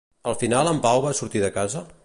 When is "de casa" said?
1.45-1.89